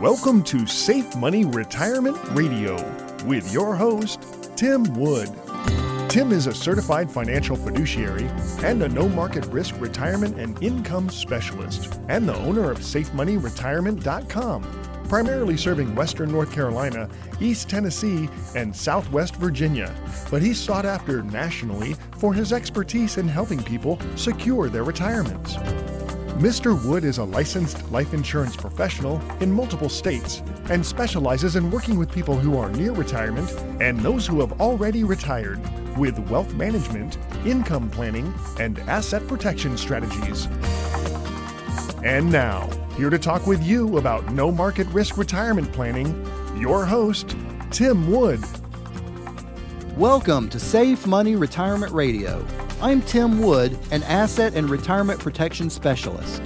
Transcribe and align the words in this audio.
Welcome 0.00 0.42
to 0.44 0.66
Safe 0.66 1.16
Money 1.16 1.44
Retirement 1.46 2.18
Radio 2.32 2.74
with 3.24 3.50
your 3.50 3.74
host, 3.74 4.20
Tim 4.54 4.84
Wood. 4.92 5.30
Tim 6.10 6.32
is 6.32 6.46
a 6.46 6.54
certified 6.54 7.10
financial 7.10 7.56
fiduciary 7.56 8.28
and 8.62 8.82
a 8.82 8.90
no 8.90 9.08
market 9.08 9.46
risk 9.46 9.80
retirement 9.80 10.38
and 10.38 10.62
income 10.62 11.08
specialist, 11.08 11.98
and 12.10 12.28
the 12.28 12.36
owner 12.36 12.70
of 12.70 12.80
SafeMoneyRetirement.com, 12.80 14.62
primarily 15.08 15.56
serving 15.56 15.94
Western 15.94 16.30
North 16.30 16.52
Carolina, 16.52 17.08
East 17.40 17.70
Tennessee, 17.70 18.28
and 18.54 18.76
Southwest 18.76 19.36
Virginia. 19.36 19.94
But 20.30 20.42
he's 20.42 20.60
sought 20.60 20.84
after 20.84 21.22
nationally 21.22 21.94
for 22.18 22.34
his 22.34 22.52
expertise 22.52 23.16
in 23.16 23.28
helping 23.28 23.62
people 23.62 23.98
secure 24.14 24.68
their 24.68 24.84
retirements. 24.84 25.56
Mr. 26.38 26.78
Wood 26.84 27.02
is 27.02 27.16
a 27.16 27.24
licensed 27.24 27.90
life 27.90 28.12
insurance 28.12 28.54
professional 28.54 29.22
in 29.40 29.50
multiple 29.50 29.88
states 29.88 30.42
and 30.68 30.84
specializes 30.84 31.56
in 31.56 31.70
working 31.70 31.98
with 31.98 32.12
people 32.12 32.36
who 32.36 32.58
are 32.58 32.70
near 32.72 32.92
retirement 32.92 33.50
and 33.80 33.98
those 34.00 34.26
who 34.26 34.40
have 34.40 34.60
already 34.60 35.02
retired 35.02 35.58
with 35.96 36.18
wealth 36.28 36.52
management, 36.52 37.16
income 37.46 37.88
planning, 37.88 38.34
and 38.60 38.78
asset 38.80 39.26
protection 39.26 39.78
strategies. 39.78 40.46
And 42.04 42.30
now, 42.30 42.68
here 42.98 43.08
to 43.08 43.18
talk 43.18 43.46
with 43.46 43.62
you 43.64 43.96
about 43.96 44.30
no 44.30 44.52
market 44.52 44.86
risk 44.88 45.16
retirement 45.16 45.72
planning, 45.72 46.22
your 46.54 46.84
host, 46.84 47.34
Tim 47.70 48.10
Wood. 48.10 48.44
Welcome 49.96 50.50
to 50.50 50.60
Safe 50.60 51.06
Money 51.06 51.34
Retirement 51.34 51.92
Radio 51.92 52.46
I'm 52.82 53.00
Tim 53.00 53.40
Wood, 53.40 53.78
an 53.90 54.02
asset 54.02 54.52
and 54.54 54.68
retirement 54.68 55.18
protection 55.18 55.70
specialist. 55.70 56.42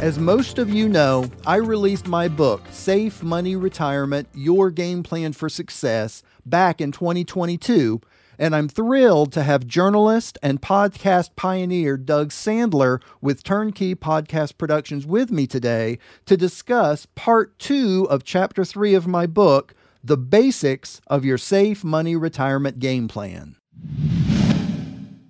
As 0.00 0.18
most 0.18 0.58
of 0.58 0.70
you 0.70 0.88
know, 0.88 1.30
I 1.46 1.56
released 1.56 2.08
my 2.08 2.26
book, 2.26 2.62
Safe 2.72 3.22
Money 3.22 3.54
Retirement 3.54 4.26
Your 4.34 4.72
Game 4.72 5.04
Plan 5.04 5.32
for 5.32 5.48
Success, 5.48 6.24
back 6.44 6.80
in 6.80 6.90
2022, 6.90 8.00
and 8.40 8.56
I'm 8.56 8.68
thrilled 8.68 9.32
to 9.34 9.44
have 9.44 9.68
journalist 9.68 10.36
and 10.42 10.60
podcast 10.60 11.36
pioneer 11.36 11.96
Doug 11.96 12.30
Sandler 12.30 13.00
with 13.20 13.44
Turnkey 13.44 13.94
Podcast 13.94 14.58
Productions 14.58 15.06
with 15.06 15.30
me 15.30 15.46
today 15.46 16.00
to 16.24 16.36
discuss 16.36 17.06
part 17.14 17.56
two 17.60 18.08
of 18.10 18.24
chapter 18.24 18.64
three 18.64 18.94
of 18.94 19.06
my 19.06 19.26
book, 19.26 19.74
The 20.02 20.16
Basics 20.16 21.00
of 21.06 21.24
Your 21.24 21.38
Safe 21.38 21.84
Money 21.84 22.16
Retirement 22.16 22.80
Game 22.80 23.06
Plan 23.06 23.54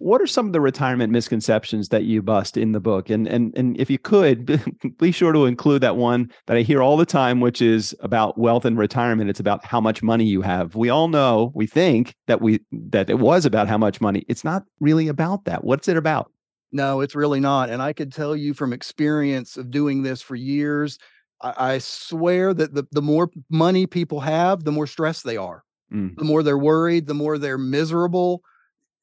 what 0.07 0.23
are 0.23 0.27
some 0.29 0.47
of 0.47 0.53
the 0.53 0.61
retirement 0.61 1.13
misconceptions 1.13 1.89
that 1.89 2.05
you 2.05 2.23
bust 2.23 2.57
in 2.57 2.71
the 2.71 2.79
book? 2.79 3.11
And 3.11 3.27
and 3.27 3.53
and 3.59 3.77
if 3.77 3.91
you 3.91 3.99
could 3.99 4.63
be 4.99 5.11
sure 5.11 5.33
to 5.33 5.47
include 5.47 5.83
that 5.83 5.97
one 5.97 6.31
that 6.47 6.57
i 6.57 6.63
hear 6.63 6.81
all 6.81 6.97
the 6.97 7.05
time 7.05 7.41
which 7.41 7.61
is 7.61 7.93
about 7.99 8.39
wealth 8.39 8.65
and 8.65 8.79
retirement. 8.79 9.29
It's 9.31 9.41
about 9.41 9.65
how 9.65 9.81
much 9.81 10.05
money 10.05 10.25
you 10.25 10.43
have. 10.43 10.77
We 10.77 10.91
all 10.91 11.09
know 11.09 11.51
we 11.57 11.67
think 11.67 12.15
that 12.29 12.41
we 12.41 12.61
that 12.71 13.11
it 13.11 13.19
was 13.19 13.45
about 13.45 13.67
how 13.67 13.79
much 13.79 14.01
money. 14.01 14.25
It's 14.29 14.45
not 14.45 14.63
really 14.79 15.09
about 15.09 15.45
that. 15.47 15.65
What's 15.65 15.89
it 15.89 15.97
about? 15.97 16.31
No 16.71 17.01
it's 17.01 17.17
really 17.17 17.41
not. 17.41 17.69
And 17.69 17.83
i 17.83 17.93
could 17.93 18.13
tell 18.13 18.37
you 18.37 18.55
from 18.55 18.73
experience 18.73 19.57
of 19.57 19.73
doing 19.73 20.05
this 20.05 20.23
for 20.23 20.37
years 20.37 20.99
i, 21.43 21.75
I 21.75 21.79
swear 21.79 22.55
that 22.55 22.75
the, 22.75 22.87
the 22.93 23.03
more 23.03 23.29
money 23.51 23.89
people 23.89 24.21
have 24.21 24.63
the 24.63 24.73
more 24.73 24.87
stressed 24.87 25.25
they 25.25 25.37
are. 25.37 25.65
Mm. 25.93 26.17
the 26.17 26.25
more 26.25 26.43
they're 26.43 26.59
worried 26.59 27.07
the 27.07 27.15
more 27.15 27.39
they're 27.39 27.59
miserable 27.59 28.43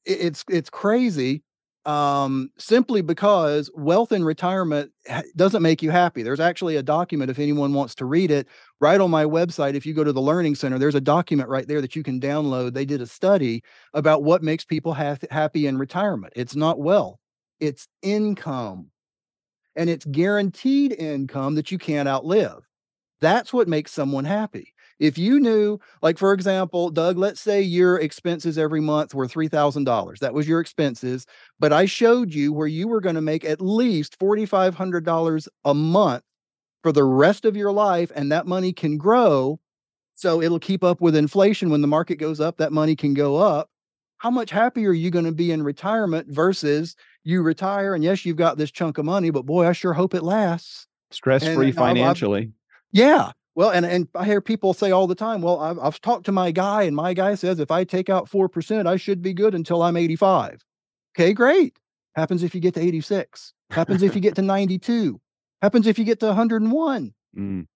it's 0.04 0.44
it's 0.48 0.70
crazy 0.70 1.42
um, 1.86 2.50
simply 2.58 3.02
because 3.02 3.70
wealth 3.74 4.12
in 4.12 4.24
retirement 4.24 4.90
doesn't 5.36 5.62
make 5.62 5.82
you 5.82 5.90
happy. 5.90 6.22
There's 6.22 6.40
actually 6.40 6.76
a 6.76 6.82
document 6.82 7.30
if 7.30 7.38
anyone 7.38 7.74
wants 7.74 7.94
to 7.96 8.06
read 8.06 8.30
it 8.30 8.48
right 8.80 9.00
on 9.00 9.10
my 9.10 9.24
website. 9.24 9.74
If 9.74 9.84
you 9.84 9.92
go 9.92 10.04
to 10.04 10.12
the 10.12 10.20
Learning 10.20 10.54
Center, 10.54 10.78
there's 10.78 10.94
a 10.94 11.00
document 11.00 11.48
right 11.48 11.68
there 11.68 11.80
that 11.80 11.94
you 11.94 12.02
can 12.02 12.20
download. 12.20 12.72
They 12.72 12.86
did 12.86 13.02
a 13.02 13.06
study 13.06 13.62
about 13.92 14.22
what 14.22 14.42
makes 14.42 14.64
people 14.64 14.94
ha- 14.94 15.16
happy 15.30 15.66
in 15.66 15.76
retirement. 15.76 16.32
It's 16.36 16.56
not 16.56 16.78
wealth, 16.78 17.18
it's 17.60 17.86
income. 18.02 18.90
And 19.76 19.90
it's 19.90 20.04
guaranteed 20.04 20.92
income 20.92 21.56
that 21.56 21.72
you 21.72 21.78
can't 21.78 22.08
outlive. 22.08 22.60
That's 23.20 23.52
what 23.52 23.66
makes 23.66 23.90
someone 23.90 24.24
happy. 24.24 24.73
If 24.98 25.18
you 25.18 25.40
knew, 25.40 25.78
like 26.02 26.18
for 26.18 26.32
example, 26.32 26.90
Doug, 26.90 27.18
let's 27.18 27.40
say 27.40 27.60
your 27.60 27.98
expenses 27.98 28.58
every 28.58 28.80
month 28.80 29.14
were 29.14 29.26
$3,000. 29.26 30.18
That 30.18 30.34
was 30.34 30.48
your 30.48 30.60
expenses, 30.60 31.26
but 31.58 31.72
I 31.72 31.84
showed 31.86 32.32
you 32.32 32.52
where 32.52 32.66
you 32.66 32.88
were 32.88 33.00
going 33.00 33.16
to 33.16 33.20
make 33.20 33.44
at 33.44 33.60
least 33.60 34.18
$4,500 34.18 35.48
a 35.64 35.74
month 35.74 36.22
for 36.82 36.92
the 36.92 37.04
rest 37.04 37.44
of 37.44 37.56
your 37.56 37.72
life, 37.72 38.12
and 38.14 38.30
that 38.30 38.46
money 38.46 38.72
can 38.72 38.98
grow. 38.98 39.58
So 40.14 40.40
it'll 40.40 40.60
keep 40.60 40.84
up 40.84 41.00
with 41.00 41.16
inflation. 41.16 41.70
When 41.70 41.80
the 41.80 41.88
market 41.88 42.16
goes 42.16 42.40
up, 42.40 42.58
that 42.58 42.72
money 42.72 42.94
can 42.94 43.14
go 43.14 43.36
up. 43.36 43.68
How 44.18 44.30
much 44.30 44.50
happier 44.50 44.90
are 44.90 44.94
you 44.94 45.10
going 45.10 45.24
to 45.24 45.32
be 45.32 45.50
in 45.50 45.62
retirement 45.62 46.28
versus 46.28 46.94
you 47.24 47.42
retire? 47.42 47.94
And 47.94 48.04
yes, 48.04 48.24
you've 48.24 48.36
got 48.36 48.56
this 48.56 48.70
chunk 48.70 48.98
of 48.98 49.04
money, 49.04 49.30
but 49.30 49.44
boy, 49.44 49.66
I 49.66 49.72
sure 49.72 49.92
hope 49.92 50.14
it 50.14 50.22
lasts. 50.22 50.86
Stress 51.10 51.44
free 51.44 51.72
financially. 51.72 52.52
yeah. 52.92 53.32
Well, 53.54 53.70
and, 53.70 53.86
and 53.86 54.08
I 54.14 54.24
hear 54.24 54.40
people 54.40 54.74
say 54.74 54.90
all 54.90 55.06
the 55.06 55.14
time, 55.14 55.40
well, 55.40 55.60
I've, 55.60 55.78
I've 55.78 56.00
talked 56.00 56.26
to 56.26 56.32
my 56.32 56.50
guy, 56.50 56.82
and 56.82 56.96
my 56.96 57.14
guy 57.14 57.36
says 57.36 57.60
if 57.60 57.70
I 57.70 57.84
take 57.84 58.10
out 58.10 58.28
4%, 58.28 58.86
I 58.86 58.96
should 58.96 59.22
be 59.22 59.32
good 59.32 59.54
until 59.54 59.82
I'm 59.82 59.96
85. 59.96 60.64
Okay, 61.16 61.32
great. 61.32 61.78
Happens 62.16 62.42
if 62.42 62.54
you 62.54 62.60
get 62.60 62.74
to 62.74 62.80
86. 62.80 63.52
Happens 63.70 64.02
if 64.02 64.14
you 64.14 64.20
get 64.20 64.34
to 64.36 64.42
92. 64.42 65.20
Happens 65.62 65.86
if 65.86 65.98
you 65.98 66.04
get 66.04 66.20
to 66.20 66.26
101. 66.26 67.14
Mm. 67.36 67.66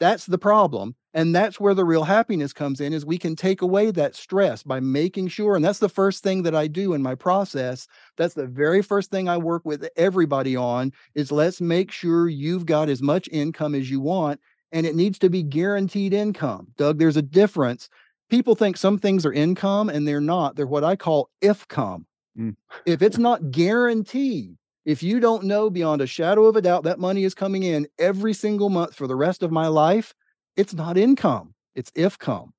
That's 0.00 0.26
the 0.26 0.38
problem. 0.38 0.96
And 1.12 1.34
that's 1.34 1.60
where 1.60 1.74
the 1.74 1.84
real 1.84 2.02
happiness 2.02 2.52
comes 2.52 2.80
in 2.80 2.92
is 2.92 3.06
we 3.06 3.18
can 3.18 3.36
take 3.36 3.62
away 3.62 3.92
that 3.92 4.16
stress 4.16 4.64
by 4.64 4.80
making 4.80 5.28
sure 5.28 5.54
and 5.54 5.64
that's 5.64 5.78
the 5.78 5.88
first 5.88 6.24
thing 6.24 6.42
that 6.42 6.56
I 6.56 6.66
do 6.66 6.92
in 6.92 7.02
my 7.02 7.14
process. 7.14 7.86
That's 8.16 8.34
the 8.34 8.48
very 8.48 8.82
first 8.82 9.12
thing 9.12 9.28
I 9.28 9.36
work 9.36 9.64
with 9.64 9.88
everybody 9.96 10.56
on 10.56 10.92
is 11.14 11.30
let's 11.30 11.60
make 11.60 11.92
sure 11.92 12.28
you've 12.28 12.66
got 12.66 12.88
as 12.88 13.00
much 13.00 13.28
income 13.30 13.76
as 13.76 13.88
you 13.88 14.00
want 14.00 14.40
and 14.74 14.84
it 14.84 14.96
needs 14.96 15.20
to 15.20 15.30
be 15.30 15.42
guaranteed 15.42 16.12
income. 16.12 16.66
Doug, 16.76 16.98
there's 16.98 17.16
a 17.16 17.22
difference. 17.22 17.88
People 18.28 18.56
think 18.56 18.76
some 18.76 18.98
things 18.98 19.24
are 19.24 19.32
income 19.32 19.88
and 19.88 20.06
they're 20.06 20.20
not. 20.20 20.56
They're 20.56 20.66
what 20.66 20.84
I 20.84 20.96
call 20.96 21.30
if 21.40 21.66
come. 21.68 22.06
Mm. 22.36 22.56
if 22.84 23.00
it's 23.00 23.16
not 23.16 23.52
guaranteed, 23.52 24.56
if 24.84 25.04
you 25.04 25.20
don't 25.20 25.44
know 25.44 25.70
beyond 25.70 26.02
a 26.02 26.06
shadow 26.06 26.46
of 26.46 26.56
a 26.56 26.62
doubt 26.62 26.82
that 26.82 26.98
money 26.98 27.22
is 27.22 27.32
coming 27.32 27.62
in 27.62 27.86
every 27.96 28.34
single 28.34 28.70
month 28.70 28.96
for 28.96 29.06
the 29.06 29.14
rest 29.14 29.44
of 29.44 29.52
my 29.52 29.68
life, 29.68 30.12
it's 30.56 30.74
not 30.74 30.98
income. 30.98 31.54
It's 31.76 31.92
if 31.94 32.18
come. 32.18 32.52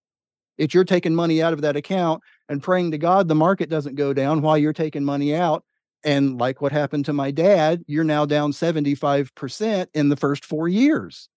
It's 0.57 0.73
you're 0.73 0.85
taking 0.85 1.13
money 1.13 1.43
out 1.43 1.51
of 1.51 1.61
that 1.63 1.75
account 1.75 2.23
and 2.47 2.63
praying 2.63 2.91
to 2.91 2.97
God 2.97 3.27
the 3.27 3.35
market 3.35 3.69
doesn't 3.69 3.95
go 3.95 4.13
down 4.13 4.41
while 4.41 4.57
you're 4.57 4.71
taking 4.71 5.03
money 5.03 5.35
out. 5.35 5.65
And 6.05 6.39
like 6.39 6.61
what 6.61 6.71
happened 6.71 7.03
to 7.05 7.13
my 7.13 7.31
dad, 7.31 7.83
you're 7.85 8.05
now 8.05 8.25
down 8.25 8.53
75% 8.53 9.87
in 9.93 10.07
the 10.07 10.15
first 10.15 10.45
four 10.45 10.69
years 10.69 11.27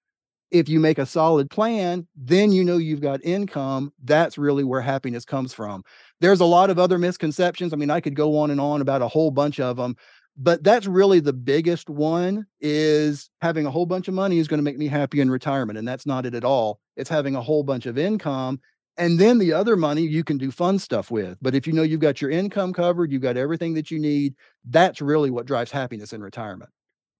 if 0.50 0.68
you 0.68 0.80
make 0.80 0.98
a 0.98 1.06
solid 1.06 1.50
plan, 1.50 2.06
then 2.16 2.52
you 2.52 2.64
know 2.64 2.78
you've 2.78 3.00
got 3.00 3.24
income. 3.24 3.92
That's 4.02 4.38
really 4.38 4.64
where 4.64 4.80
happiness 4.80 5.24
comes 5.24 5.52
from. 5.52 5.82
There's 6.20 6.40
a 6.40 6.46
lot 6.46 6.70
of 6.70 6.78
other 6.78 6.98
misconceptions. 6.98 7.72
I 7.72 7.76
mean, 7.76 7.90
I 7.90 8.00
could 8.00 8.16
go 8.16 8.38
on 8.38 8.50
and 8.50 8.60
on 8.60 8.80
about 8.80 9.02
a 9.02 9.08
whole 9.08 9.30
bunch 9.30 9.60
of 9.60 9.76
them, 9.76 9.96
but 10.36 10.62
that's 10.64 10.86
really 10.86 11.20
the 11.20 11.32
biggest 11.32 11.90
one 11.90 12.46
is 12.60 13.30
having 13.40 13.66
a 13.66 13.70
whole 13.70 13.86
bunch 13.86 14.08
of 14.08 14.14
money 14.14 14.38
is 14.38 14.48
going 14.48 14.58
to 14.58 14.64
make 14.64 14.78
me 14.78 14.86
happy 14.86 15.20
in 15.20 15.30
retirement 15.30 15.78
and 15.78 15.86
that's 15.86 16.06
not 16.06 16.24
it 16.24 16.34
at 16.34 16.44
all. 16.44 16.80
It's 16.96 17.10
having 17.10 17.34
a 17.34 17.42
whole 17.42 17.62
bunch 17.62 17.86
of 17.86 17.98
income 17.98 18.60
and 18.98 19.18
then 19.18 19.38
the 19.38 19.52
other 19.52 19.76
money 19.76 20.02
you 20.02 20.24
can 20.24 20.38
do 20.38 20.50
fun 20.50 20.78
stuff 20.78 21.10
with. 21.10 21.38
But 21.40 21.54
if 21.54 21.66
you 21.66 21.72
know 21.72 21.82
you've 21.82 22.00
got 22.00 22.20
your 22.20 22.32
income 22.32 22.72
covered, 22.72 23.12
you've 23.12 23.22
got 23.22 23.36
everything 23.36 23.74
that 23.74 23.90
you 23.90 23.98
need, 23.98 24.34
that's 24.64 25.00
really 25.00 25.30
what 25.30 25.46
drives 25.46 25.70
happiness 25.70 26.12
in 26.12 26.20
retirement. 26.20 26.70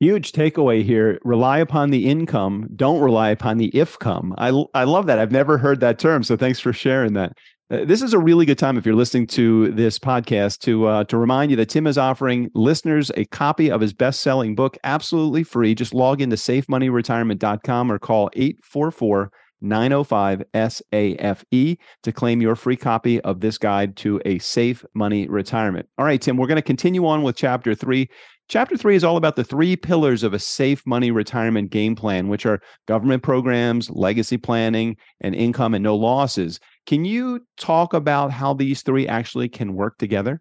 Huge 0.00 0.30
takeaway 0.30 0.84
here. 0.84 1.18
Rely 1.24 1.58
upon 1.58 1.90
the 1.90 2.06
income. 2.08 2.68
Don't 2.76 3.00
rely 3.00 3.30
upon 3.30 3.58
the 3.58 3.66
if 3.76 3.98
come. 3.98 4.32
I, 4.38 4.50
I 4.72 4.84
love 4.84 5.06
that. 5.06 5.18
I've 5.18 5.32
never 5.32 5.58
heard 5.58 5.80
that 5.80 5.98
term. 5.98 6.22
So 6.22 6.36
thanks 6.36 6.60
for 6.60 6.72
sharing 6.72 7.14
that. 7.14 7.32
Uh, 7.70 7.84
this 7.84 8.00
is 8.00 8.14
a 8.14 8.18
really 8.18 8.46
good 8.46 8.56
time 8.58 8.78
if 8.78 8.86
you're 8.86 8.94
listening 8.94 9.26
to 9.26 9.70
this 9.72 9.98
podcast 9.98 10.60
to 10.60 10.86
uh, 10.86 11.04
to 11.04 11.18
remind 11.18 11.50
you 11.50 11.56
that 11.58 11.68
Tim 11.68 11.86
is 11.86 11.98
offering 11.98 12.48
listeners 12.54 13.10
a 13.16 13.26
copy 13.26 13.70
of 13.70 13.80
his 13.80 13.92
best-selling 13.92 14.54
book 14.54 14.78
absolutely 14.84 15.42
free. 15.42 15.74
Just 15.74 15.92
log 15.92 16.22
into 16.22 16.36
safemoneyretirement.com 16.36 17.92
or 17.92 17.98
call 17.98 18.30
844 18.34 19.30
905 19.60 20.44
SAFE 20.54 21.76
to 22.02 22.12
claim 22.12 22.40
your 22.40 22.56
free 22.56 22.76
copy 22.76 23.20
of 23.22 23.40
this 23.40 23.58
guide 23.58 23.96
to 23.96 24.20
a 24.24 24.38
safe 24.38 24.84
money 24.94 25.28
retirement. 25.28 25.88
All 25.98 26.04
right, 26.04 26.20
Tim, 26.20 26.36
we're 26.36 26.46
going 26.46 26.56
to 26.56 26.62
continue 26.62 27.06
on 27.06 27.22
with 27.22 27.36
chapter 27.36 27.74
three. 27.74 28.08
Chapter 28.48 28.76
three 28.76 28.96
is 28.96 29.04
all 29.04 29.18
about 29.18 29.36
the 29.36 29.44
three 29.44 29.76
pillars 29.76 30.22
of 30.22 30.32
a 30.32 30.38
safe 30.38 30.86
money 30.86 31.10
retirement 31.10 31.70
game 31.70 31.94
plan, 31.94 32.28
which 32.28 32.46
are 32.46 32.60
government 32.86 33.22
programs, 33.22 33.90
legacy 33.90 34.38
planning, 34.38 34.96
and 35.20 35.34
income 35.34 35.74
and 35.74 35.82
no 35.82 35.94
losses. 35.94 36.58
Can 36.86 37.04
you 37.04 37.40
talk 37.58 37.92
about 37.92 38.30
how 38.30 38.54
these 38.54 38.82
three 38.82 39.06
actually 39.06 39.50
can 39.50 39.74
work 39.74 39.98
together? 39.98 40.40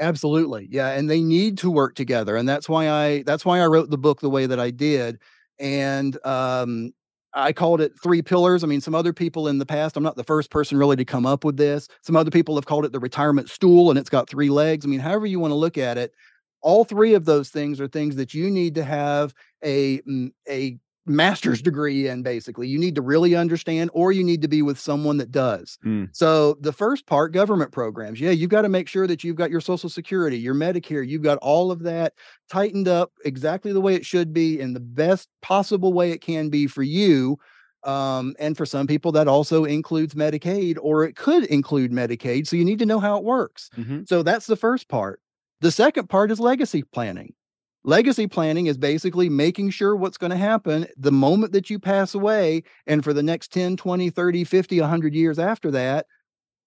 Absolutely. 0.00 0.66
Yeah, 0.70 0.88
and 0.88 1.08
they 1.08 1.20
need 1.20 1.58
to 1.58 1.70
work 1.70 1.94
together 1.94 2.36
and 2.36 2.48
that's 2.48 2.68
why 2.68 2.90
I 2.90 3.22
that's 3.22 3.44
why 3.44 3.60
I 3.60 3.66
wrote 3.66 3.90
the 3.90 3.98
book 3.98 4.20
the 4.20 4.30
way 4.30 4.46
that 4.46 4.58
I 4.58 4.70
did. 4.70 5.20
And 5.60 6.18
um 6.26 6.92
I 7.34 7.52
called 7.52 7.80
it 7.80 7.92
three 8.02 8.22
pillars. 8.22 8.62
I 8.62 8.66
mean, 8.66 8.80
some 8.80 8.94
other 8.94 9.12
people 9.12 9.48
in 9.48 9.58
the 9.58 9.66
past, 9.66 9.96
I'm 9.96 10.02
not 10.02 10.16
the 10.16 10.24
first 10.24 10.50
person 10.50 10.76
really 10.78 10.96
to 10.96 11.04
come 11.04 11.26
up 11.26 11.44
with 11.44 11.56
this. 11.56 11.88
Some 12.02 12.16
other 12.16 12.30
people 12.30 12.54
have 12.56 12.66
called 12.66 12.84
it 12.84 12.92
the 12.92 13.00
retirement 13.00 13.48
stool 13.48 13.90
and 13.90 13.98
it's 13.98 14.10
got 14.10 14.28
three 14.28 14.50
legs. 14.50 14.84
I 14.84 14.88
mean, 14.88 15.00
however 15.00 15.26
you 15.26 15.40
want 15.40 15.52
to 15.52 15.56
look 15.56 15.78
at 15.78 15.96
it, 15.98 16.12
all 16.60 16.84
three 16.84 17.14
of 17.14 17.24
those 17.24 17.48
things 17.48 17.80
are 17.80 17.88
things 17.88 18.16
that 18.16 18.34
you 18.34 18.50
need 18.50 18.74
to 18.76 18.84
have 18.84 19.34
a 19.62 19.98
mm, 20.02 20.32
a 20.48 20.78
master's 21.06 21.60
degree 21.62 22.08
in 22.08 22.22
basically. 22.22 22.68
You 22.68 22.78
need 22.78 22.94
to 22.94 23.02
really 23.02 23.34
understand 23.34 23.90
or 23.92 24.12
you 24.12 24.22
need 24.22 24.42
to 24.42 24.48
be 24.48 24.62
with 24.62 24.78
someone 24.78 25.16
that 25.16 25.30
does. 25.32 25.78
Mm. 25.84 26.08
so 26.12 26.54
the 26.60 26.72
first 26.72 27.06
part 27.06 27.32
government 27.32 27.72
programs. 27.72 28.20
Yeah 28.20 28.30
you've 28.30 28.50
got 28.50 28.62
to 28.62 28.68
make 28.68 28.88
sure 28.88 29.06
that 29.06 29.24
you've 29.24 29.36
got 29.36 29.50
your 29.50 29.60
social 29.60 29.88
security 29.88 30.38
your 30.38 30.54
medicare 30.54 31.06
you've 31.06 31.22
got 31.22 31.38
all 31.38 31.70
of 31.70 31.82
that 31.82 32.14
tightened 32.50 32.88
up 32.88 33.12
exactly 33.24 33.72
the 33.72 33.80
way 33.80 33.94
it 33.94 34.06
should 34.06 34.32
be 34.32 34.60
in 34.60 34.72
the 34.72 34.80
best 34.80 35.28
possible 35.40 35.92
way 35.92 36.10
it 36.10 36.20
can 36.20 36.48
be 36.48 36.66
for 36.66 36.82
you 36.82 37.38
um, 37.84 38.34
and 38.38 38.56
for 38.56 38.64
some 38.64 38.86
people 38.86 39.12
that 39.12 39.26
also 39.26 39.64
includes 39.64 40.14
medicaid 40.14 40.78
or 40.80 41.04
it 41.04 41.16
could 41.16 41.44
include 41.44 41.90
medicaid 41.90 42.46
so 42.46 42.56
you 42.56 42.64
need 42.64 42.78
to 42.78 42.86
know 42.86 43.00
how 43.00 43.16
it 43.16 43.24
works. 43.24 43.70
Mm-hmm. 43.76 44.02
so 44.06 44.22
that's 44.22 44.46
the 44.46 44.56
first 44.56 44.88
part. 44.88 45.20
The 45.60 45.70
second 45.70 46.08
part 46.08 46.30
is 46.30 46.40
legacy 46.40 46.82
planning 46.82 47.34
Legacy 47.84 48.28
planning 48.28 48.66
is 48.66 48.78
basically 48.78 49.28
making 49.28 49.70
sure 49.70 49.96
what's 49.96 50.16
going 50.16 50.30
to 50.30 50.36
happen 50.36 50.86
the 50.96 51.10
moment 51.10 51.50
that 51.52 51.68
you 51.68 51.80
pass 51.80 52.14
away 52.14 52.62
and 52.86 53.02
for 53.02 53.12
the 53.12 53.24
next 53.24 53.52
10, 53.52 53.76
20, 53.76 54.08
30, 54.08 54.44
50, 54.44 54.80
100 54.80 55.14
years 55.14 55.38
after 55.40 55.68
that. 55.72 56.06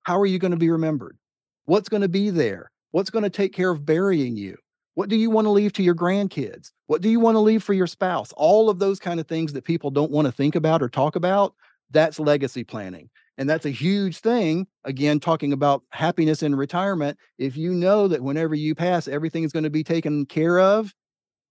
How 0.03 0.19
are 0.19 0.25
you 0.25 0.39
going 0.39 0.51
to 0.51 0.57
be 0.57 0.69
remembered? 0.69 1.17
What's 1.65 1.87
going 1.87 2.01
to 2.01 2.09
be 2.09 2.31
there? 2.31 2.69
What's 2.91 3.09
going 3.09 3.23
to 3.23 3.29
take 3.29 3.53
care 3.53 3.71
of 3.71 3.85
burying 3.85 4.35
you? 4.35 4.57
What 4.95 5.07
do 5.07 5.15
you 5.15 5.29
want 5.29 5.45
to 5.45 5.51
leave 5.51 5.71
to 5.73 5.83
your 5.83 5.95
grandkids? 5.95 6.71
What 6.87 7.01
do 7.01 7.09
you 7.09 7.21
want 7.21 7.35
to 7.35 7.39
leave 7.39 7.63
for 7.63 7.73
your 7.73 7.87
spouse? 7.87 8.33
All 8.33 8.69
of 8.69 8.79
those 8.79 8.99
kind 8.99 9.21
of 9.21 9.27
things 9.27 9.53
that 9.53 9.63
people 9.63 9.91
don't 9.91 10.11
want 10.11 10.25
to 10.25 10.33
think 10.33 10.55
about 10.55 10.83
or 10.83 10.89
talk 10.89 11.15
about, 11.15 11.53
that's 11.91 12.19
legacy 12.19 12.65
planning. 12.65 13.09
And 13.37 13.49
that's 13.49 13.65
a 13.65 13.69
huge 13.69 14.19
thing. 14.19 14.67
Again, 14.83 15.21
talking 15.21 15.53
about 15.53 15.83
happiness 15.91 16.43
in 16.43 16.55
retirement. 16.55 17.17
If 17.37 17.55
you 17.55 17.73
know 17.73 18.09
that 18.09 18.21
whenever 18.21 18.55
you 18.55 18.75
pass, 18.75 19.07
everything 19.07 19.43
is 19.43 19.53
going 19.53 19.63
to 19.63 19.69
be 19.69 19.83
taken 19.83 20.25
care 20.25 20.59
of, 20.59 20.93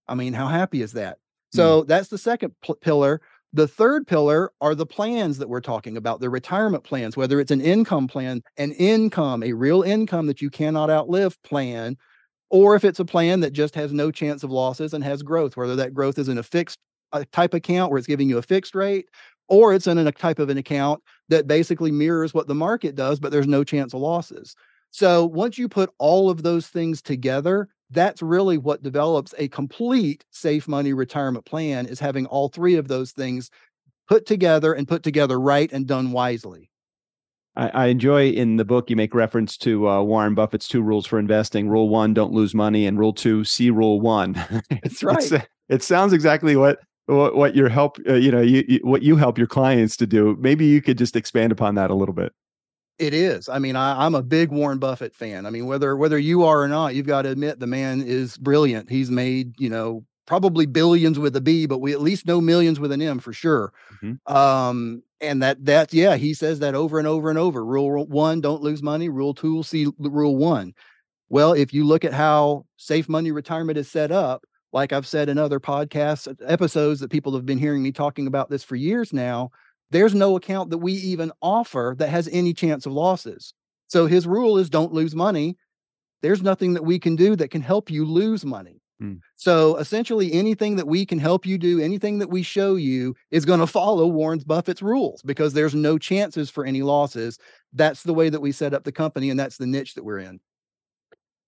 I 0.07 0.15
mean, 0.15 0.33
how 0.33 0.47
happy 0.47 0.81
is 0.81 0.93
that? 0.93 1.17
Hmm. 1.53 1.57
So 1.57 1.83
mm. 1.83 1.87
that's 1.87 2.09
the 2.09 2.17
second 2.17 2.53
p- 2.61 2.73
pillar. 2.81 3.21
The 3.53 3.67
third 3.67 4.05
pillar 4.05 4.51
are 4.59 4.75
the 4.75 4.85
plans 4.85 5.37
that 5.37 5.47
we're 5.47 5.61
talking 5.61 5.95
about, 5.95 6.19
the 6.19 6.29
retirement 6.29 6.83
plans, 6.83 7.15
whether 7.15 7.39
it's 7.39 7.51
an 7.51 7.61
income 7.61 8.07
plan, 8.07 8.41
an 8.57 8.73
income, 8.73 9.43
a 9.43 9.53
real 9.53 9.81
income 9.81 10.27
that 10.27 10.41
you 10.41 10.49
cannot 10.49 10.89
outlive 10.89 11.41
plan, 11.43 11.95
or 12.49 12.75
if 12.75 12.83
it's 12.83 12.99
a 12.99 13.05
plan 13.05 13.39
that 13.39 13.53
just 13.53 13.73
has 13.75 13.93
no 13.93 14.11
chance 14.11 14.43
of 14.43 14.51
losses 14.51 14.93
and 14.93 15.03
has 15.03 15.23
growth, 15.23 15.55
whether 15.55 15.75
that 15.77 15.93
growth 15.93 16.19
is 16.19 16.27
in 16.27 16.37
a 16.37 16.43
fixed 16.43 16.79
a 17.13 17.25
type 17.25 17.53
account 17.53 17.91
where 17.91 17.97
it's 17.97 18.07
giving 18.07 18.27
you 18.27 18.37
a 18.37 18.41
fixed 18.41 18.75
rate, 18.75 19.07
or 19.47 19.73
it's 19.73 19.87
in 19.87 19.97
a 19.97 20.11
type 20.11 20.39
of 20.39 20.49
an 20.49 20.57
account 20.57 21.01
that 21.29 21.47
basically 21.47 21.91
mirrors 21.91 22.33
what 22.33 22.47
the 22.47 22.55
market 22.55 22.95
does, 22.95 23.19
but 23.19 23.31
there's 23.31 23.47
no 23.47 23.63
chance 23.63 23.93
of 23.93 24.01
losses. 24.01 24.55
So 24.91 25.25
once 25.25 25.57
you 25.57 25.69
put 25.69 25.91
all 25.97 26.29
of 26.29 26.43
those 26.43 26.67
things 26.67 27.01
together, 27.01 27.69
that's 27.91 28.21
really 28.21 28.57
what 28.57 28.83
develops 28.83 29.33
a 29.37 29.47
complete 29.47 30.25
safe 30.31 30.67
money 30.67 30.93
retirement 30.93 31.45
plan 31.45 31.85
is 31.85 31.99
having 31.99 32.25
all 32.25 32.49
three 32.49 32.75
of 32.75 32.87
those 32.87 33.11
things 33.11 33.49
put 34.07 34.25
together 34.25 34.73
and 34.73 34.87
put 34.87 35.03
together 35.03 35.39
right 35.39 35.71
and 35.71 35.87
done 35.87 36.11
wisely. 36.11 36.69
I, 37.55 37.69
I 37.69 37.85
enjoy 37.87 38.29
in 38.29 38.57
the 38.57 38.65
book 38.65 38.89
you 38.89 38.95
make 38.95 39.13
reference 39.13 39.57
to 39.57 39.87
uh, 39.87 40.01
Warren 40.01 40.35
Buffett's 40.35 40.67
two 40.67 40.81
rules 40.81 41.05
for 41.05 41.19
investing. 41.19 41.69
Rule 41.69 41.89
one, 41.89 42.13
don't 42.13 42.33
lose 42.33 42.53
money, 42.53 42.85
and 42.85 42.99
rule 42.99 43.13
two, 43.13 43.43
see 43.43 43.69
rule 43.69 44.01
one. 44.01 44.33
That's 44.69 45.03
right. 45.03 45.47
it 45.69 45.83
sounds 45.83 46.13
exactly 46.13 46.55
what 46.55 46.79
what, 47.07 47.35
what 47.35 47.55
your 47.55 47.69
help 47.69 47.97
uh, 48.09 48.15
you 48.15 48.31
know 48.31 48.41
you, 48.41 48.63
you, 48.67 48.79
what 48.83 49.03
you 49.03 49.15
help 49.15 49.37
your 49.37 49.47
clients 49.47 49.95
to 49.97 50.07
do. 50.07 50.35
Maybe 50.39 50.65
you 50.65 50.81
could 50.81 50.97
just 50.97 51.15
expand 51.15 51.51
upon 51.51 51.75
that 51.75 51.91
a 51.91 51.95
little 51.95 52.15
bit. 52.15 52.33
It 52.97 53.13
is. 53.13 53.49
I 53.49 53.59
mean, 53.59 53.75
I, 53.75 54.05
am 54.05 54.15
a 54.15 54.23
big 54.23 54.51
Warren 54.51 54.79
Buffett 54.79 55.13
fan. 55.13 55.45
I 55.45 55.49
mean, 55.49 55.65
whether 55.65 55.97
whether 55.97 56.17
you 56.17 56.43
are 56.43 56.61
or 56.61 56.67
not, 56.67 56.95
you've 56.95 57.05
got 57.05 57.23
to 57.23 57.29
admit 57.29 57.59
the 57.59 57.67
man 57.67 58.01
is 58.01 58.37
brilliant. 58.37 58.89
He's 58.89 59.11
made, 59.11 59.59
you 59.59 59.69
know, 59.69 60.05
probably 60.25 60.65
billions 60.65 61.19
with 61.19 61.35
a 61.35 61.41
B, 61.41 61.65
but 61.65 61.79
we 61.79 61.91
at 61.91 62.01
least 62.01 62.25
know 62.25 62.39
millions 62.39 62.79
with 62.79 62.91
an 62.91 63.01
M 63.01 63.19
for 63.19 63.33
sure. 63.33 63.73
Mm-hmm. 64.01 64.33
Um, 64.33 65.03
and 65.19 65.43
that 65.43 65.63
that 65.65 65.93
yeah, 65.93 66.15
he 66.15 66.33
says 66.33 66.59
that 66.59 66.73
over 66.73 66.97
and 66.97 67.07
over 67.07 67.29
and 67.29 67.37
over. 67.37 67.65
Rule 67.65 68.05
one, 68.07 68.39
don't 68.41 68.61
lose 68.61 68.81
money. 68.81 69.09
Rule 69.09 69.33
two, 69.33 69.61
see 69.63 69.87
rule 69.97 70.37
one. 70.37 70.73
Well, 71.27 71.53
if 71.53 71.73
you 71.73 71.85
look 71.85 72.05
at 72.05 72.13
how 72.13 72.65
safe 72.77 73.09
money 73.09 73.31
retirement 73.31 73.77
is 73.77 73.89
set 73.89 74.11
up, 74.11 74.45
like 74.71 74.93
I've 74.93 75.07
said 75.07 75.27
in 75.27 75.37
other 75.37 75.59
podcasts 75.59 76.33
episodes 76.47 76.99
that 76.99 77.09
people 77.09 77.33
have 77.33 77.45
been 77.45 77.57
hearing 77.57 77.81
me 77.81 77.91
talking 77.91 78.27
about 78.27 78.49
this 78.49 78.63
for 78.63 78.75
years 78.75 79.11
now, 79.11 79.51
there's 79.91 80.15
no 80.15 80.35
account 80.35 80.69
that 80.71 80.79
we 80.79 80.93
even 80.93 81.31
offer 81.41 81.95
that 81.99 82.09
has 82.09 82.27
any 82.31 82.53
chance 82.53 82.85
of 82.85 82.93
losses. 82.93 83.53
So 83.87 84.07
his 84.07 84.27
rule 84.27 84.57
is 84.57 84.69
don't 84.69 84.93
lose 84.93 85.15
money. 85.15 85.57
There's 86.21 86.41
nothing 86.41 86.73
that 86.73 86.83
we 86.83 86.99
can 86.99 87.15
do 87.15 87.35
that 87.35 87.51
can 87.51 87.61
help 87.61 87.89
you 87.89 88.05
lose 88.05 88.45
money. 88.45 88.81
Hmm. 88.99 89.15
So 89.35 89.75
essentially, 89.77 90.31
anything 90.33 90.77
that 90.77 90.87
we 90.87 91.05
can 91.05 91.19
help 91.19 91.45
you 91.45 91.57
do, 91.57 91.81
anything 91.81 92.19
that 92.19 92.29
we 92.29 92.43
show 92.43 92.75
you 92.75 93.13
is 93.29 93.45
going 93.45 93.59
to 93.59 93.67
follow 93.67 94.07
Warren 94.07 94.41
Buffett's 94.45 94.81
rules 94.81 95.21
because 95.23 95.53
there's 95.53 95.75
no 95.75 95.97
chances 95.97 96.49
for 96.49 96.65
any 96.65 96.81
losses. 96.81 97.37
That's 97.73 98.03
the 98.03 98.13
way 98.13 98.29
that 98.29 98.41
we 98.41 98.53
set 98.53 98.73
up 98.73 98.85
the 98.85 98.93
company, 98.93 99.29
and 99.29 99.39
that's 99.39 99.57
the 99.57 99.67
niche 99.67 99.95
that 99.95 100.05
we're 100.05 100.19
in. 100.19 100.39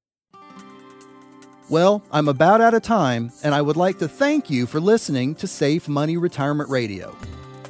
Well, 1.68 2.02
I'm 2.10 2.28
about 2.28 2.60
out 2.60 2.74
of 2.74 2.82
time, 2.82 3.30
and 3.44 3.54
I 3.54 3.62
would 3.62 3.76
like 3.76 3.98
to 3.98 4.08
thank 4.08 4.50
you 4.50 4.66
for 4.66 4.80
listening 4.80 5.36
to 5.36 5.46
Safe 5.46 5.88
Money 5.88 6.16
Retirement 6.16 6.70
Radio. 6.70 7.16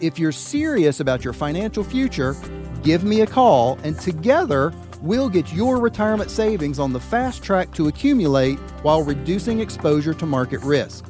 If 0.00 0.19
you're 0.19 0.32
serious 0.32 1.00
about 1.00 1.25
your 1.25 1.32
financial 1.32 1.82
future, 1.82 2.37
give 2.82 3.02
me 3.02 3.22
a 3.22 3.26
call 3.26 3.78
and 3.82 3.98
together 3.98 4.74
we'll 5.00 5.31
get 5.31 5.53
your 5.53 5.79
retirement 5.79 6.31
savings 6.31 6.79
on 6.79 6.93
the 6.93 7.00
fast 7.00 7.43
track 7.43 7.72
to 7.72 7.88
accumulate 7.88 8.58
while 8.82 9.03
reducing 9.03 9.60
exposure 9.60 10.12
to 10.12 10.26
market 10.26 10.60
risk. 10.60 11.06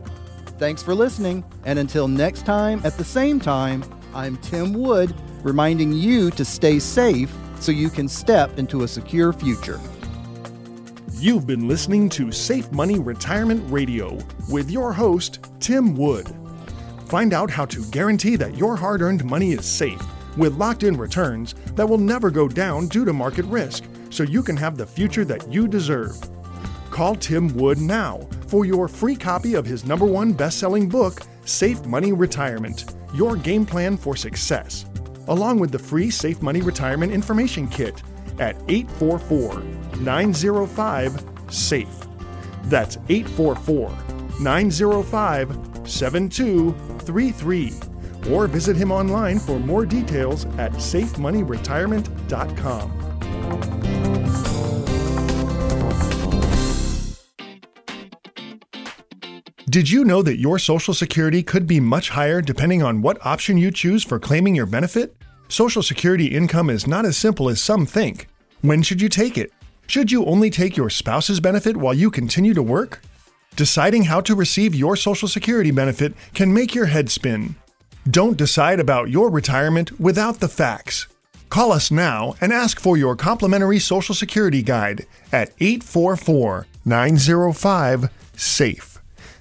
Thanks 0.59 0.83
for 0.83 0.95
listening, 0.95 1.45
and 1.65 1.79
until 1.79 2.09
next 2.09 2.47
time 2.47 2.81
at 2.85 2.97
the 2.97 3.05
same 3.05 3.41
time, 3.41 3.85
I'm 4.15 4.37
Tim 4.39 4.73
Wood 4.73 5.15
reminding 5.43 5.93
you 5.93 6.31
to 6.31 6.45
stay 6.45 6.79
safe 6.79 7.35
so 7.61 7.73
you 7.73 7.91
can 7.91 8.09
step 8.09 8.59
into 8.59 8.85
a 8.85 8.89
secure 8.89 9.33
future. 9.33 9.81
You've 11.13 11.47
been 11.47 11.67
listening 11.67 12.09
to 12.11 12.31
Safe 12.31 12.71
Money 12.73 12.99
Retirement 12.99 13.65
Radio 13.71 14.19
with 14.49 14.71
your 14.71 14.93
host, 14.93 15.45
Tim 15.61 15.97
Wood. 15.97 16.46
Find 17.07 17.33
out 17.33 17.51
how 17.51 17.65
to 17.67 17.85
guarantee 17.87 18.35
that 18.35 18.57
your 18.57 18.75
hard 18.75 19.01
earned 19.01 19.25
money 19.25 19.53
is 19.53 19.65
safe 19.65 20.03
with 20.37 20.57
locked 20.57 20.83
in 20.83 20.97
returns 20.97 21.55
that 21.75 21.89
will 21.89 21.99
never 21.99 22.31
go 22.31 22.49
down 22.49 22.89
due 22.89 23.05
to 23.05 23.13
market 23.13 23.45
risk 23.47 23.85
so 24.11 24.25
you 24.25 24.43
can 24.43 24.57
have 24.57 24.77
the 24.77 24.87
future 24.87 25.25
that 25.25 25.51
you 25.51 25.69
deserve. 25.69 26.17
Call 26.91 27.15
Tim 27.15 27.55
Wood 27.57 27.79
now 27.79 28.29
for 28.49 28.65
your 28.65 28.89
free 28.89 29.15
copy 29.15 29.55
of 29.55 29.65
his 29.65 29.85
number 29.85 30.05
one 30.05 30.33
best 30.33 30.59
selling 30.59 30.89
book, 30.89 31.21
Safe 31.45 31.85
Money 31.87 32.13
Retirement 32.13 32.97
Your 33.15 33.37
Game 33.37 33.65
Plan 33.65 33.97
for 33.97 34.17
Success, 34.17 34.85
along 35.29 35.61
with 35.61 35.71
the 35.71 35.79
free 35.79 36.11
Safe 36.11 36.43
Money 36.43 36.61
Retirement 36.61 37.13
Information 37.13 37.69
Kit 37.69 38.03
at 38.41 38.57
844 38.69 39.63
905 40.01 41.25
SAFE. 41.51 42.09
That's 42.65 42.97
844 43.09 43.97
905 44.41 45.57
7233 47.07 48.33
or 48.33 48.47
visit 48.47 48.77
him 48.77 48.93
online 48.93 49.39
for 49.39 49.59
more 49.59 49.87
details 49.87 50.45
at 50.59 50.73
safemoneyretirement.com. 50.73 53.03
Did 59.69 59.91
you 59.91 60.05
know 60.05 60.23
that 60.23 60.39
your 60.39 60.59
Social 60.59 60.95
Security 60.95 61.43
could 61.43 61.67
be 61.67 61.81
much 61.81 62.09
higher 62.09 62.41
depending 62.41 62.83
on 62.83 63.03
what 63.03 63.25
option 63.27 63.59
you 63.59 63.71
choose 63.71 64.05
for 64.05 64.19
claiming 64.19 64.55
your 64.55 64.65
benefit? 64.65 65.17
Social 65.49 65.83
Security 65.83 66.27
income 66.27 66.71
is 66.71 66.87
not 66.87 67.05
as 67.05 67.17
simple 67.17 67.51
as 67.51 67.61
some 67.61 67.85
think. 67.85 68.29
When 68.63 68.83
should 68.83 69.03
you 69.03 69.09
take 69.09 69.37
it? 69.37 69.53
Should 69.87 70.11
you 70.11 70.25
only 70.25 70.51
take 70.51 70.77
your 70.77 70.89
spouse's 70.89 71.41
benefit 71.41 71.77
while 71.77 71.95
you 71.95 72.11
continue 72.11 72.55
to 72.55 72.63
work? 72.63 73.03
Deciding 73.57 74.05
how 74.05 74.21
to 74.21 74.35
receive 74.35 74.75
your 74.75 74.97
Social 74.97 75.27
Security 75.27 75.71
benefit 75.71 76.13
can 76.35 76.53
make 76.53 76.75
your 76.75 76.85
head 76.87 77.11
spin. 77.11 77.55
Don't 78.09 78.37
decide 78.37 78.79
about 78.79 79.09
your 79.09 79.31
retirement 79.31 79.99
without 79.99 80.41
the 80.41 80.49
facts. 80.49 81.07
Call 81.49 81.73
us 81.73 81.91
now 81.91 82.35
and 82.43 82.53
ask 82.53 82.79
for 82.79 82.99
your 82.99 83.17
complimentary 83.17 83.79
Social 83.79 84.15
Security 84.15 84.63
guide 84.63 85.07
at 85.33 85.53
844 85.59 86.67
905 86.85 88.11
SAFE. 88.37 88.99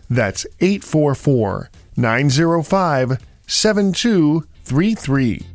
That's 0.10 0.46
844 0.62 1.70
905 1.98 3.18
7233. 3.48 5.46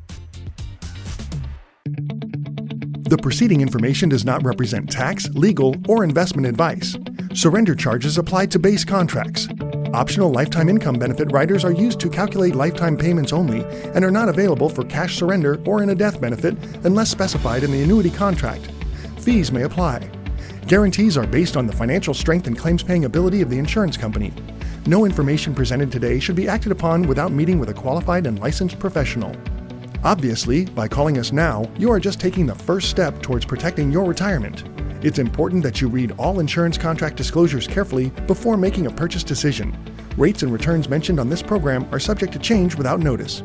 The 3.08 3.18
preceding 3.18 3.60
information 3.62 4.08
does 4.10 4.24
not 4.24 4.44
represent 4.44 4.88
tax, 4.88 5.28
legal, 5.30 5.74
or 5.88 6.04
investment 6.04 6.46
advice. 6.46 6.96
Surrender 7.32 7.76
charges 7.76 8.18
apply 8.18 8.46
to 8.46 8.58
base 8.58 8.84
contracts. 8.84 9.46
Optional 9.94 10.32
lifetime 10.32 10.68
income 10.68 10.98
benefit 10.98 11.30
riders 11.30 11.64
are 11.64 11.70
used 11.70 12.00
to 12.00 12.10
calculate 12.10 12.56
lifetime 12.56 12.96
payments 12.96 13.32
only 13.32 13.62
and 13.94 14.04
are 14.04 14.10
not 14.10 14.28
available 14.28 14.68
for 14.68 14.84
cash 14.84 15.16
surrender 15.16 15.60
or 15.64 15.80
in 15.80 15.90
a 15.90 15.94
death 15.94 16.20
benefit 16.20 16.56
unless 16.84 17.08
specified 17.08 17.62
in 17.62 17.70
the 17.70 17.82
annuity 17.82 18.10
contract. 18.10 18.72
Fees 19.20 19.52
may 19.52 19.62
apply. 19.62 20.10
Guarantees 20.66 21.16
are 21.16 21.26
based 21.26 21.56
on 21.56 21.68
the 21.68 21.72
financial 21.72 22.14
strength 22.14 22.48
and 22.48 22.58
claims 22.58 22.82
paying 22.82 23.04
ability 23.04 23.42
of 23.42 23.48
the 23.48 23.58
insurance 23.58 23.96
company. 23.96 24.32
No 24.86 25.04
information 25.04 25.54
presented 25.54 25.92
today 25.92 26.18
should 26.18 26.36
be 26.36 26.48
acted 26.48 26.72
upon 26.72 27.06
without 27.06 27.30
meeting 27.30 27.60
with 27.60 27.68
a 27.68 27.74
qualified 27.74 28.26
and 28.26 28.40
licensed 28.40 28.80
professional. 28.80 29.36
Obviously, 30.02 30.64
by 30.64 30.88
calling 30.88 31.16
us 31.16 31.30
now, 31.30 31.70
you 31.78 31.92
are 31.92 32.00
just 32.00 32.20
taking 32.20 32.46
the 32.46 32.54
first 32.56 32.90
step 32.90 33.22
towards 33.22 33.44
protecting 33.44 33.92
your 33.92 34.04
retirement. 34.04 34.64
It's 35.02 35.18
important 35.18 35.62
that 35.62 35.80
you 35.80 35.88
read 35.88 36.12
all 36.18 36.40
insurance 36.40 36.76
contract 36.76 37.16
disclosures 37.16 37.66
carefully 37.66 38.10
before 38.26 38.58
making 38.58 38.86
a 38.86 38.90
purchase 38.90 39.24
decision. 39.24 39.74
Rates 40.18 40.42
and 40.42 40.52
returns 40.52 40.90
mentioned 40.90 41.18
on 41.18 41.30
this 41.30 41.42
program 41.42 41.88
are 41.90 41.98
subject 41.98 42.34
to 42.34 42.38
change 42.38 42.74
without 42.74 43.00
notice. 43.00 43.42